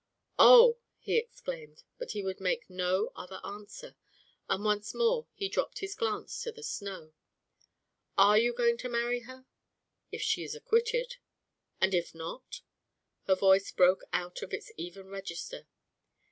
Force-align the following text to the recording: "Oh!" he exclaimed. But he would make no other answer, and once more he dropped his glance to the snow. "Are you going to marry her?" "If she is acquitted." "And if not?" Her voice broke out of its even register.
"Oh!" 0.39 0.79
he 0.97 1.15
exclaimed. 1.19 1.83
But 1.99 2.13
he 2.13 2.23
would 2.23 2.39
make 2.39 2.67
no 2.71 3.11
other 3.15 3.39
answer, 3.43 3.95
and 4.49 4.65
once 4.65 4.95
more 4.95 5.27
he 5.35 5.47
dropped 5.47 5.77
his 5.77 5.93
glance 5.93 6.41
to 6.41 6.51
the 6.51 6.63
snow. 6.63 7.13
"Are 8.17 8.35
you 8.35 8.51
going 8.51 8.77
to 8.79 8.89
marry 8.89 9.19
her?" 9.25 9.45
"If 10.11 10.23
she 10.23 10.43
is 10.43 10.55
acquitted." 10.55 11.17
"And 11.79 11.93
if 11.93 12.15
not?" 12.15 12.61
Her 13.27 13.35
voice 13.35 13.69
broke 13.71 14.01
out 14.11 14.41
of 14.41 14.53
its 14.55 14.71
even 14.75 15.05
register. 15.07 15.67